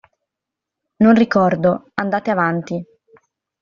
[1.03, 2.83] Non ricordo; andate avanti